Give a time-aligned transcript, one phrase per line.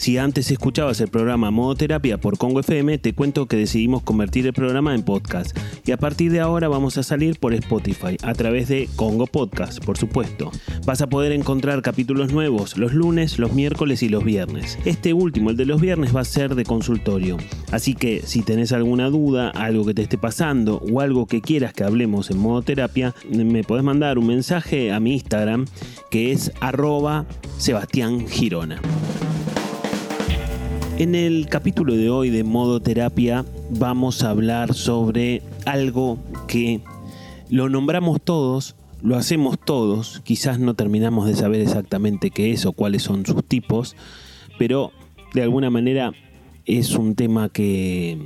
[0.00, 4.46] Si antes escuchabas el programa Modo Terapia por Congo FM, te cuento que decidimos convertir
[4.46, 5.54] el programa en podcast.
[5.84, 9.84] Y a partir de ahora vamos a salir por Spotify, a través de Congo Podcast,
[9.84, 10.52] por supuesto.
[10.86, 14.78] Vas a poder encontrar capítulos nuevos los lunes, los miércoles y los viernes.
[14.86, 17.36] Este último, el de los viernes, va a ser de consultorio.
[17.70, 21.74] Así que si tenés alguna duda, algo que te esté pasando o algo que quieras
[21.74, 25.66] que hablemos en modo terapia, me podés mandar un mensaje a mi Instagram
[26.10, 27.26] que es arroba
[27.58, 28.80] Sebastián Girona.
[31.00, 36.82] En el capítulo de hoy de modo terapia vamos a hablar sobre algo que
[37.48, 42.72] lo nombramos todos, lo hacemos todos, quizás no terminamos de saber exactamente qué es o
[42.72, 43.96] cuáles son sus tipos,
[44.58, 44.92] pero
[45.32, 46.12] de alguna manera
[46.66, 48.18] es un tema que,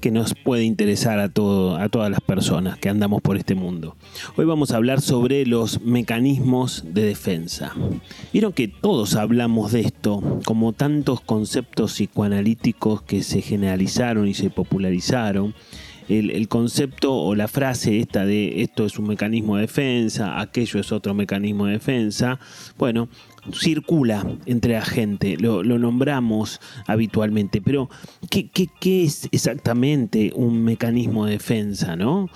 [0.00, 3.96] que nos puede interesar a, todo, a todas las personas que andamos por este mundo.
[4.36, 7.72] Hoy vamos a hablar sobre los mecanismos de defensa.
[8.32, 14.50] Vieron que todos hablamos de esto, como tantos conceptos psicoanalíticos que se generalizaron y se
[14.50, 15.54] popularizaron.
[16.08, 20.80] El, el, concepto o la frase esta de esto es un mecanismo de defensa, aquello
[20.80, 22.40] es otro mecanismo de defensa,
[22.76, 23.08] bueno,
[23.52, 27.88] circula entre la gente, lo, nombramos habitualmente, pero
[28.28, 31.96] ¿qué, ¿qué, qué, es exactamente un mecanismo de defensa?
[31.96, 32.28] ¿no?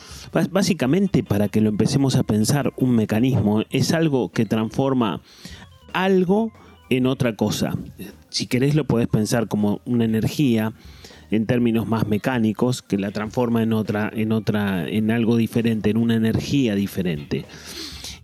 [0.50, 5.20] Básicamente, para que lo empecemos a pensar, un mecanismo es algo que transforma
[5.92, 6.52] algo
[6.90, 7.72] en otra cosa.
[8.28, 10.72] Si querés lo podés pensar como una energía
[11.30, 15.96] en términos más mecánicos que la transforma en otra en otra en algo diferente, en
[15.96, 17.44] una energía diferente.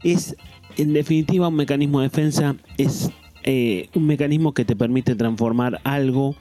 [0.02, 0.36] Es
[0.76, 3.10] en definitiva, un mecanismo de defensa es
[3.42, 6.34] eh, un mecanismo que te permite transformar algo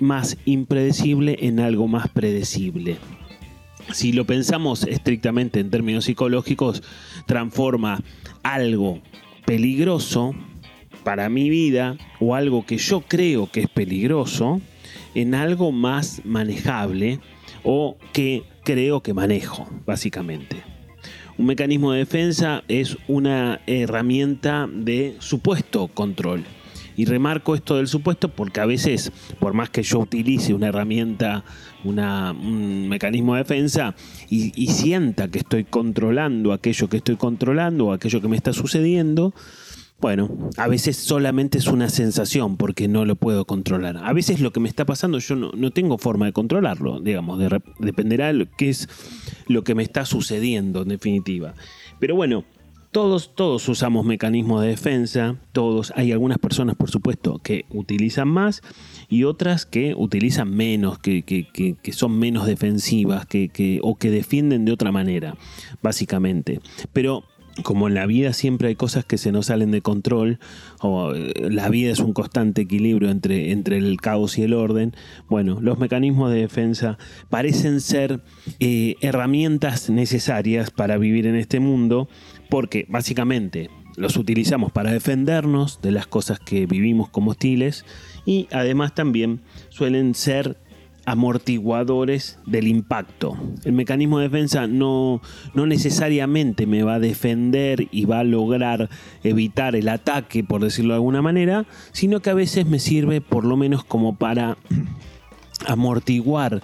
[0.00, 2.96] más impredecible en algo más predecible.
[3.92, 6.82] Si lo pensamos estrictamente en términos psicológicos,
[7.26, 8.02] transforma
[8.42, 9.00] algo
[9.44, 10.34] peligroso
[11.02, 14.60] para mi vida o algo que yo creo que es peligroso
[15.14, 17.18] en algo más manejable
[17.64, 20.79] o que creo que manejo, básicamente.
[21.40, 26.44] Un mecanismo de defensa es una herramienta de supuesto control.
[26.98, 31.42] Y remarco esto del supuesto porque a veces, por más que yo utilice una herramienta,
[31.82, 33.94] una, un mecanismo de defensa,
[34.28, 38.52] y, y sienta que estoy controlando aquello que estoy controlando o aquello que me está
[38.52, 39.32] sucediendo,
[40.00, 43.98] bueno, a veces solamente es una sensación porque no lo puedo controlar.
[43.98, 47.60] A veces lo que me está pasando yo no, tengo forma de controlarlo, digamos, de,
[47.78, 48.88] dependerá de qué es
[49.46, 51.54] lo que me está sucediendo en definitiva.
[51.98, 52.44] Pero bueno,
[52.92, 58.62] todos, todos usamos mecanismos de defensa, todos, hay algunas personas por supuesto que utilizan más
[59.08, 64.10] y otras que utilizan menos, que, que, que, que son menos defensivas que, o que
[64.10, 65.36] defienden de otra manera,
[65.82, 66.60] básicamente.
[66.92, 67.24] Pero
[67.62, 70.38] como en la vida siempre hay cosas que se nos salen de control,
[70.80, 74.94] o eh, la vida es un constante equilibrio entre, entre el caos y el orden,
[75.28, 78.20] bueno, los mecanismos de defensa parecen ser
[78.58, 82.08] eh, herramientas necesarias para vivir en este mundo,
[82.48, 87.84] porque básicamente los utilizamos para defendernos de las cosas que vivimos como hostiles
[88.24, 90.56] y además también suelen ser
[91.10, 93.36] amortiguadores del impacto.
[93.64, 95.20] El mecanismo de defensa no,
[95.54, 98.88] no, necesariamente me va a defender y va a lograr
[99.24, 103.44] evitar el ataque, por decirlo de alguna manera, sino que a veces me sirve por
[103.44, 104.56] lo menos como para
[105.66, 106.62] amortiguar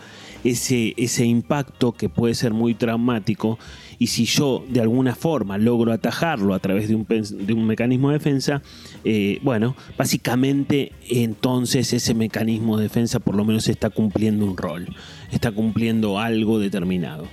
[0.50, 3.58] ese, ese impacto que puede ser muy traumático
[3.98, 8.10] y si yo de alguna forma logro atajarlo a través de un, de un mecanismo
[8.10, 8.62] de defensa,
[9.04, 14.86] eh, bueno, básicamente entonces ese mecanismo de defensa por lo menos está cumpliendo un rol,
[15.32, 17.26] está cumpliendo algo determinado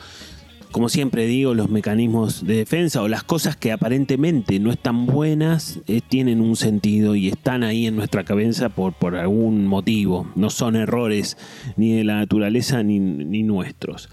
[0.73, 5.79] como siempre digo, los mecanismos de defensa o las cosas que aparentemente no están buenas
[5.85, 10.27] eh, tienen un sentido y están ahí en nuestra cabeza por, por algún motivo.
[10.35, 11.37] No son errores
[11.77, 14.09] ni de la naturaleza ni, ni nuestros.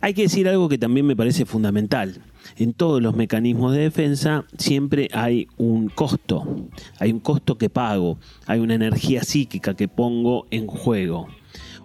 [0.00, 2.20] Hay que decir algo que también me parece fundamental.
[2.56, 6.66] En todos los mecanismos de defensa siempre hay un costo,
[6.98, 11.28] hay un costo que pago, hay una energía psíquica que pongo en juego.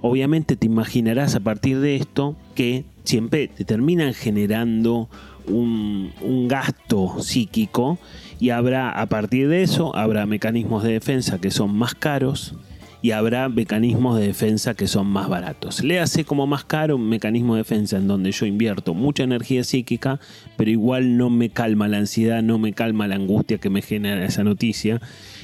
[0.08, 5.10] Obviamente te imaginarás a partir de esto que siempre te terminan generando
[5.48, 8.00] un, un, gasto psíquico
[8.40, 12.56] y habrá a partir de eso habrá mecanismos de defensa que son más caros
[13.02, 15.84] y habrá mecanismos de defensa que son más baratos.
[15.84, 19.64] Le hace como más caro un mecanismo de defensa en donde yo invierto mucha energía
[19.64, 20.20] psíquica,
[20.56, 24.26] pero igual no me calma la ansiedad, no me calma la angustia que me genera
[24.26, 25.02] esa noticia.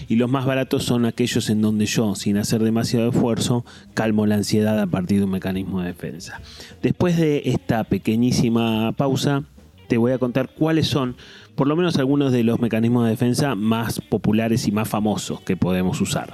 [0.07, 4.35] Y los más baratos son aquellos en donde yo, sin hacer demasiado esfuerzo, calmo la
[4.35, 6.41] ansiedad a partir de un mecanismo de defensa.
[6.81, 9.43] Después de esta pequeñísima pausa,
[9.87, 11.15] te voy a contar cuáles son
[11.55, 15.55] por lo menos algunos de los mecanismos de defensa más populares y más famosos que
[15.55, 16.33] podemos usar.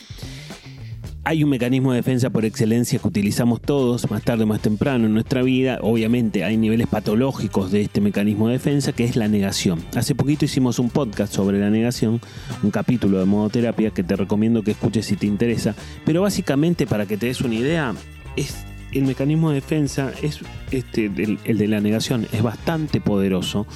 [1.26, 5.06] hay un mecanismo de defensa por excelencia que utilizamos todos, más tarde o más temprano
[5.06, 5.80] en nuestra vida.
[5.82, 9.82] Obviamente hay niveles patológicos de este mecanismo de defensa, que es la negación.
[9.96, 12.20] Hace poquito hicimos un podcast sobre la negación,
[12.62, 15.74] un capítulo de modoterapia que te recomiendo que escuches si te interesa.
[16.04, 17.92] Pero básicamente, para que te des una idea,
[18.36, 20.38] es el mecanismo de defensa, es
[20.70, 23.66] este, el de la negación, es bastante poderoso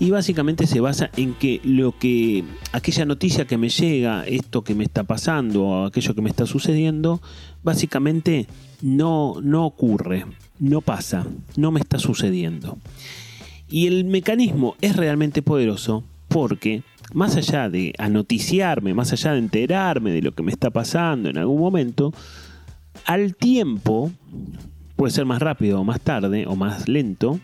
[0.00, 2.42] y básicamente se basa en que lo que
[2.72, 7.20] aquella noticia que me llega, esto que me está pasando aquello que me está sucediendo,
[7.62, 8.46] básicamente
[8.80, 10.24] no no ocurre,
[10.58, 11.26] no pasa,
[11.56, 12.78] no me está sucediendo.
[13.68, 16.82] Y el mecanismo es realmente poderoso porque
[17.12, 21.36] más allá de anoticiarme, más allá de enterarme de lo que me está pasando en
[21.36, 22.14] algún momento,
[23.04, 24.10] al tiempo,
[24.96, 27.38] puede ser más rápido o más tarde o más lento,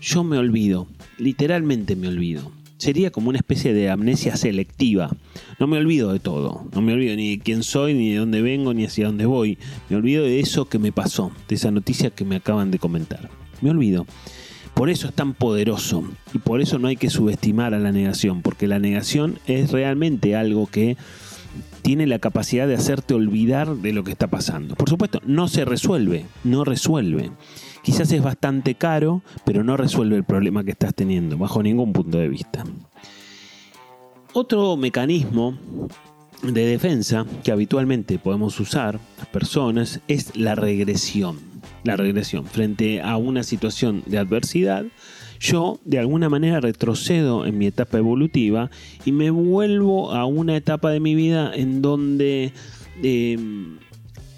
[0.00, 0.86] yo me olvido,
[1.18, 2.50] literalmente me olvido.
[2.78, 5.10] Sería como una especie de amnesia selectiva.
[5.58, 6.66] No me olvido de todo.
[6.72, 9.58] No me olvido ni de quién soy, ni de dónde vengo, ni hacia dónde voy.
[9.90, 13.28] Me olvido de eso que me pasó, de esa noticia que me acaban de comentar.
[13.60, 14.06] Me olvido.
[14.72, 18.40] Por eso es tan poderoso y por eso no hay que subestimar a la negación,
[18.40, 20.96] porque la negación es realmente algo que
[21.82, 24.74] tiene la capacidad de hacerte olvidar de lo que está pasando.
[24.74, 27.30] Por supuesto, no se resuelve, no resuelve.
[27.82, 32.18] Quizás es bastante caro, pero no resuelve el problema que estás teniendo, bajo ningún punto
[32.18, 32.64] de vista.
[34.32, 35.58] Otro mecanismo
[36.42, 41.49] de defensa que habitualmente podemos usar las personas es la regresión.
[41.84, 44.84] La regresión frente a una situación de adversidad,
[45.40, 48.70] yo de alguna manera retrocedo en mi etapa evolutiva
[49.06, 52.52] y me vuelvo a una etapa de mi vida en donde
[53.02, 53.78] em,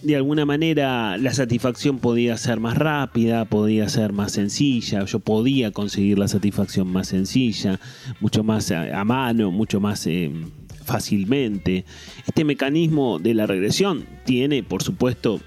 [0.02, 5.70] de alguna manera la satisfacción podía ser más rápida, podía ser más sencilla, yo podía
[5.70, 7.80] conseguir la satisfacción más sencilla,
[8.20, 10.30] mucho más a, mano, mucho más eh,
[10.84, 11.84] fácilmente.
[12.26, 15.40] Este mecanismo de la regresión tiene, por supuesto,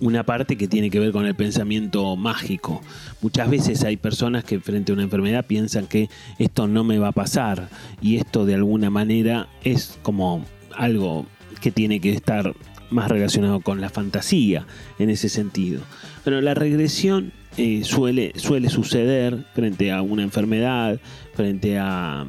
[0.00, 2.82] una parte que tiene que ver con el pensamiento mágico.
[3.22, 7.08] Muchas veces hay personas que frente a una enfermedad piensan que esto no me va
[7.08, 7.68] a pasar
[8.00, 11.26] y esto de alguna manera es como algo
[11.60, 12.54] que tiene que estar
[12.90, 14.66] más relacionado con la fantasía
[14.98, 15.80] en ese sentido.
[16.24, 21.00] Pero la regresión eh, suele, suele suceder frente a una enfermedad,
[21.34, 22.26] frente a,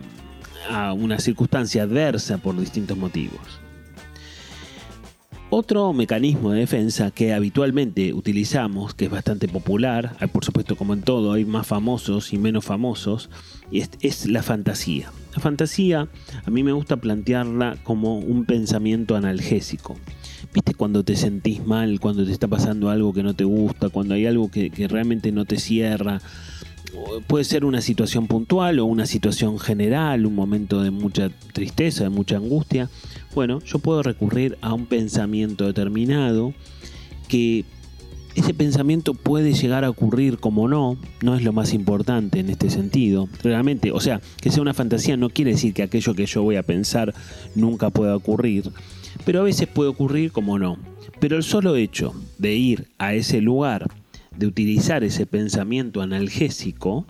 [0.71, 3.66] a una circunstancia adversa por distintos motivos.
[5.49, 11.03] Otro mecanismo de defensa que habitualmente utilizamos, que es bastante popular, por supuesto como en
[11.03, 13.29] todo hay más famosos y menos famosos,
[13.71, 15.09] es, es la fantasía.
[15.33, 16.09] La fantasía
[16.45, 19.95] a mí me gusta plantearla como un pensamiento analgésico.
[20.53, 24.15] ¿Viste cuando te sentís mal, cuando te está pasando algo que no te gusta, cuando
[24.15, 26.19] hay algo que, realmente no te cierra?
[27.27, 32.09] Puede ser una situación puntual o una situación general, un momento de mucha tristeza, de
[32.09, 32.89] mucha angustia.
[33.35, 36.53] Bueno, yo puedo recurrir a un pensamiento determinado
[37.27, 37.65] que
[38.37, 42.69] ese pensamiento puede llegar a ocurrir como no, no es lo más importante en este
[42.69, 43.27] sentido.
[43.41, 46.55] Realmente, o sea, que sea una fantasía no quiere decir que aquello que yo voy
[46.55, 47.15] a pensar
[47.55, 48.71] nunca pueda ocurrir,
[49.25, 50.77] pero a veces puede ocurrir como no.
[51.19, 53.87] Pero el solo hecho de ir a ese lugar,
[54.37, 57.05] de utilizar ese pensamiento analgésico,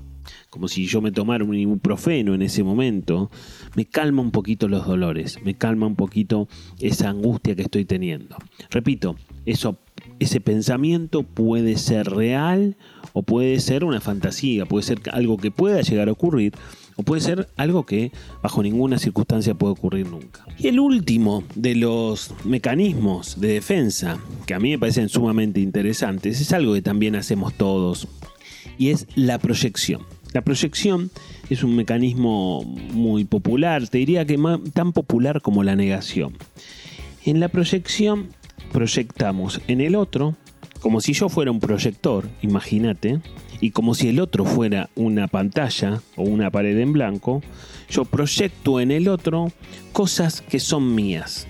[0.49, 3.29] como si yo me tomara un ibuprofeno en ese momento,
[3.75, 6.47] me calma un poquito los dolores, me calma un poquito
[6.79, 8.37] esa angustia que estoy teniendo.
[8.69, 9.15] Repito,
[9.45, 9.79] eso,
[10.19, 12.75] ese pensamiento puede ser real
[13.13, 16.53] o puede ser una fantasía, puede ser algo que pueda llegar a ocurrir
[16.97, 18.11] o puede ser algo que
[18.43, 20.45] bajo ninguna circunstancia puede ocurrir nunca.
[20.57, 26.41] Y el último de los mecanismos de defensa que a mí me parecen sumamente interesantes
[26.41, 28.07] es algo que también hacemos todos
[28.77, 30.01] y es la proyección.
[30.33, 31.11] La proyección
[31.49, 34.37] es un mecanismo muy popular, te diría que
[34.73, 36.33] tan popular como la negación.
[37.25, 38.27] En la proyección
[38.71, 40.35] proyectamos en el otro,
[40.81, 43.21] como si yo fuera un proyector, imagínate,
[43.59, 47.41] y como si el otro fuera una pantalla o una pared en blanco,
[47.89, 49.51] yo proyecto en el otro
[49.93, 51.47] cosas que son mías.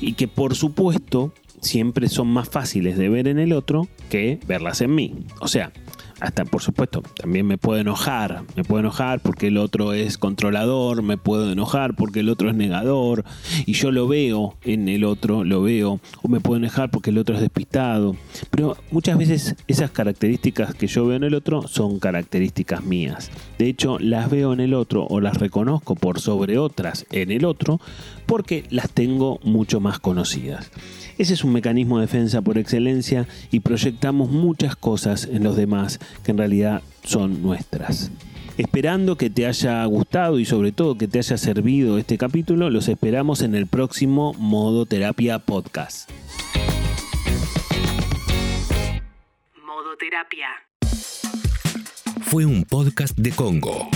[0.00, 4.80] Y que por supuesto siempre son más fáciles de ver en el otro que verlas
[4.80, 5.14] en mí.
[5.40, 5.72] O sea,
[6.20, 11.02] hasta por supuesto, también me puedo enojar, me puedo enojar porque el otro es controlador,
[11.02, 13.24] me puedo enojar porque el otro es negador
[13.66, 17.18] y yo lo veo en el otro, lo veo, o me puedo enojar porque el
[17.18, 18.16] otro es despistado.
[18.50, 23.30] Pero muchas veces esas características que yo veo en el otro son características mías.
[23.58, 27.44] De hecho, las veo en el otro o las reconozco por sobre otras en el
[27.44, 27.80] otro
[28.28, 30.70] porque las tengo mucho más conocidas.
[31.16, 35.98] Ese es un mecanismo de defensa por excelencia y proyectamos muchas cosas en los demás
[36.22, 38.12] que en realidad son nuestras.
[38.58, 42.88] Esperando que te haya gustado y sobre todo que te haya servido este capítulo, los
[42.88, 46.10] esperamos en el próximo Modo Terapia Podcast.
[49.64, 50.48] Modo Terapia.
[52.20, 53.88] Fue un podcast de Congo.